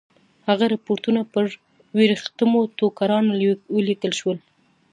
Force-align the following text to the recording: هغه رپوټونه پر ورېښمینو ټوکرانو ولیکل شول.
هغه 0.47 0.65
رپوټونه 0.73 1.21
پر 1.33 1.45
ورېښمینو 1.97 2.61
ټوکرانو 2.77 3.31
ولیکل 3.75 4.11
شول. 4.19 4.37